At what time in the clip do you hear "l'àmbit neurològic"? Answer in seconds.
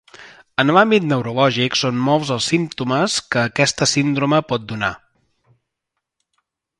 0.75-1.77